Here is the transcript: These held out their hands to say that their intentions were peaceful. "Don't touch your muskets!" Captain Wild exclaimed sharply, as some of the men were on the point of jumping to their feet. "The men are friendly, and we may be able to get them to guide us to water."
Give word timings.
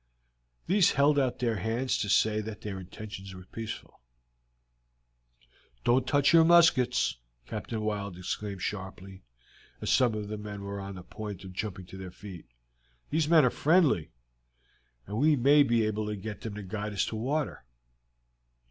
These 0.65 0.93
held 0.93 1.19
out 1.19 1.37
their 1.37 1.57
hands 1.57 1.95
to 1.99 2.09
say 2.09 2.41
that 2.41 2.61
their 2.61 2.79
intentions 2.79 3.35
were 3.35 3.45
peaceful. 3.45 3.99
"Don't 5.83 6.07
touch 6.07 6.33
your 6.33 6.43
muskets!" 6.43 7.17
Captain 7.45 7.79
Wild 7.81 8.17
exclaimed 8.17 8.63
sharply, 8.63 9.21
as 9.79 9.91
some 9.91 10.15
of 10.15 10.27
the 10.27 10.39
men 10.39 10.63
were 10.63 10.79
on 10.79 10.95
the 10.95 11.03
point 11.03 11.43
of 11.43 11.53
jumping 11.53 11.85
to 11.85 11.97
their 11.99 12.09
feet. 12.09 12.47
"The 13.11 13.27
men 13.29 13.45
are 13.45 13.51
friendly, 13.51 14.09
and 15.05 15.19
we 15.19 15.35
may 15.35 15.61
be 15.61 15.85
able 15.85 16.07
to 16.07 16.15
get 16.15 16.41
them 16.41 16.55
to 16.55 16.63
guide 16.63 16.93
us 16.93 17.05
to 17.05 17.15
water." 17.15 17.63